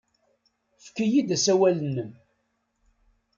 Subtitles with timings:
[0.77, 2.11] Efk-iyi-d asawal-nnem.